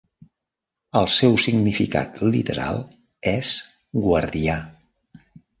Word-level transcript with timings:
El 1.01 1.09
seu 1.15 1.35
significat 1.43 2.17
literal 2.37 2.83
és 3.35 3.53
guardià. 4.07 4.61